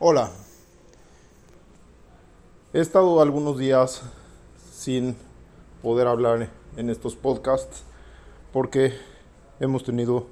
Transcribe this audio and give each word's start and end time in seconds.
Hola. 0.00 0.28
He 2.72 2.80
estado 2.80 3.22
algunos 3.22 3.56
días 3.56 4.02
sin 4.72 5.16
poder 5.82 6.08
hablar 6.08 6.50
en 6.76 6.90
estos 6.90 7.14
podcasts 7.14 7.84
porque 8.52 8.92
hemos 9.60 9.84
tenido 9.84 10.26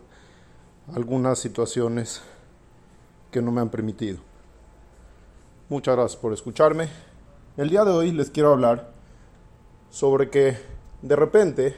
algunas 0.93 1.39
situaciones 1.39 2.23
que 3.31 3.41
no 3.41 3.53
me 3.53 3.61
han 3.61 3.71
permitido. 3.71 4.19
Muchas 5.69 5.95
gracias 5.95 6.21
por 6.21 6.33
escucharme. 6.33 6.89
El 7.57 7.71
día 7.71 7.85
de 7.85 7.93
hoy 7.93 8.11
les 8.11 8.31
quiero 8.31 8.55
hablar 8.55 8.93
sobre 9.91 10.29
que 10.29 10.59
de 11.03 11.15
repente 11.15 11.77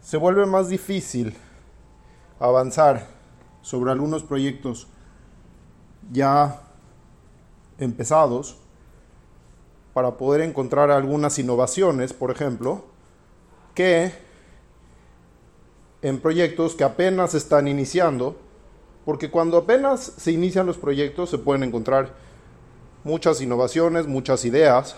se 0.00 0.16
vuelve 0.16 0.44
más 0.44 0.68
difícil 0.68 1.36
avanzar 2.40 3.06
sobre 3.62 3.92
algunos 3.92 4.24
proyectos 4.24 4.88
ya 6.12 6.60
empezados 7.78 8.56
para 9.92 10.16
poder 10.16 10.42
encontrar 10.42 10.90
algunas 10.90 11.38
innovaciones, 11.38 12.12
por 12.12 12.30
ejemplo, 12.30 12.84
que 13.74 14.12
en 16.02 16.20
proyectos 16.20 16.74
que 16.74 16.84
apenas 16.84 17.34
están 17.34 17.68
iniciando, 17.68 18.36
porque 19.04 19.30
cuando 19.30 19.58
apenas 19.58 20.12
se 20.16 20.32
inician 20.32 20.66
los 20.66 20.76
proyectos 20.76 21.30
se 21.30 21.38
pueden 21.38 21.62
encontrar 21.62 22.14
muchas 23.04 23.40
innovaciones, 23.40 24.06
muchas 24.06 24.44
ideas, 24.44 24.96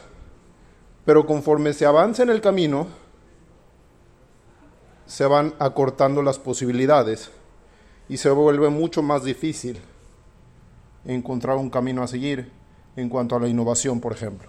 pero 1.04 1.26
conforme 1.26 1.72
se 1.72 1.86
avanza 1.86 2.22
en 2.22 2.30
el 2.30 2.40
camino, 2.40 2.88
se 5.06 5.26
van 5.26 5.54
acortando 5.58 6.22
las 6.22 6.38
posibilidades 6.38 7.30
y 8.08 8.16
se 8.16 8.30
vuelve 8.30 8.68
mucho 8.68 9.02
más 9.02 9.24
difícil 9.24 9.80
encontrar 11.08 11.56
un 11.56 11.70
camino 11.70 12.02
a 12.02 12.06
seguir 12.06 12.52
en 12.94 13.08
cuanto 13.08 13.34
a 13.34 13.40
la 13.40 13.48
innovación, 13.48 14.00
por 14.00 14.12
ejemplo. 14.12 14.48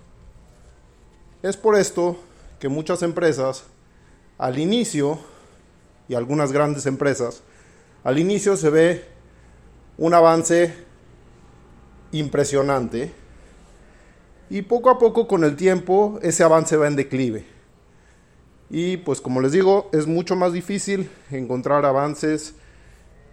Es 1.42 1.58
por 1.58 1.76
esto 1.76 2.18
que 2.60 2.70
muchas 2.70 3.02
empresas 3.02 3.64
al 4.38 4.60
inicio, 4.60 5.20
y 6.08 6.16
algunas 6.16 6.52
grandes 6.52 6.86
empresas, 6.86 7.42
al 8.04 8.20
inicio 8.20 8.58
se 8.58 8.70
ve 8.70 9.06
un 9.98 10.14
avance 10.14 10.74
impresionante 12.12 13.12
y 14.50 14.64
poco 14.64 14.90
a 14.90 14.98
poco 14.98 15.28
con 15.28 15.44
el 15.44 15.56
tiempo 15.56 16.20
ese 16.24 16.44
avance 16.44 16.76
va 16.78 16.88
en 16.88 16.96
declive. 16.96 17.46
Y 18.70 18.98
pues 18.98 19.22
como 19.22 19.42
les 19.42 19.52
digo, 19.52 19.90
es 19.94 20.08
mucho 20.08 20.36
más 20.36 20.54
difícil 20.54 21.10
encontrar 21.30 21.86
avances 21.86 22.56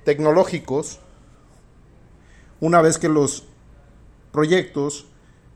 tecnológicos 0.05 1.00
una 2.60 2.80
vez 2.80 2.98
que 2.98 3.08
los 3.08 3.44
proyectos 4.32 5.06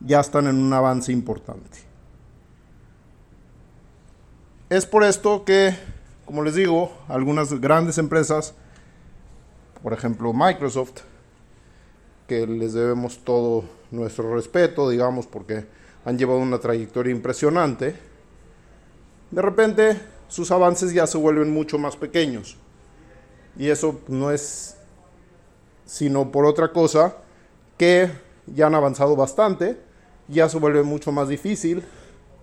ya 0.01 0.21
están 0.21 0.47
en 0.47 0.57
un 0.57 0.73
avance 0.73 1.13
importante. 1.13 1.79
Es 4.69 4.87
por 4.87 5.05
esto 5.05 5.45
que, 5.45 5.77
como 6.25 6.43
les 6.43 6.55
digo, 6.55 6.93
algunas 7.09 7.61
grandes 7.61 7.99
empresas, 7.99 8.55
por 9.83 9.93
ejemplo 9.93 10.33
Microsoft, 10.33 11.03
que 12.27 12.47
les 12.47 12.73
debemos 12.73 13.19
todo 13.25 13.65
nuestro 13.91 14.35
respeto, 14.35 14.89
digamos, 14.89 15.27
porque 15.27 15.67
han 16.05 16.17
llevado 16.17 16.39
una 16.39 16.59
trayectoria 16.59 17.13
impresionante, 17.13 17.97
de 19.31 19.43
repente 19.43 20.01
sus 20.29 20.51
avances 20.51 20.93
ya 20.93 21.07
se 21.07 21.19
vuelven 21.19 21.51
mucho 21.53 21.79
más 21.79 21.97
pequeños. 21.97 22.57
Y 23.59 23.69
eso 23.69 24.01
no 24.07 24.31
es 24.31 24.77
sino 25.91 26.31
por 26.31 26.47
otra 26.47 26.73
cosa 26.73 27.17
que 27.77 28.13
ya 28.47 28.69
han 28.69 28.77
avanzado 28.77 29.17
bastante, 29.17 29.77
ya 30.29 30.49
se 30.49 30.57
vuelve 30.57 30.85
mucho 30.85 31.11
más 31.11 31.27
difícil 31.27 31.85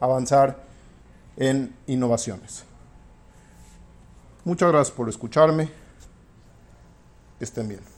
avanzar 0.02 0.66
en 1.38 1.74
innovaciones. 1.88 2.66
Muchas 4.44 4.70
gracias 4.70 4.96
por 4.96 5.08
escucharme. 5.08 5.70
Que 7.40 7.46
estén 7.46 7.70
bien. 7.70 7.97